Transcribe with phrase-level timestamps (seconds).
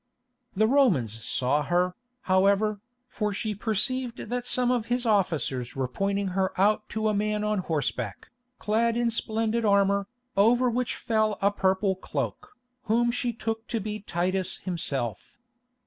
[0.55, 6.29] The Romans saw her, however, for she perceived that some of his officers were pointing
[6.29, 11.51] her out to a man on horseback, clad in splendid armour, over which fell a
[11.51, 15.37] purple cloak, whom she took to be Titus himself.